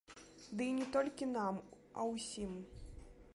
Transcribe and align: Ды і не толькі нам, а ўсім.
Ды 0.61 0.65
і 0.69 0.73
не 0.77 0.87
толькі 0.95 1.27
нам, 1.35 1.61
а 1.99 2.07
ўсім. 2.13 2.57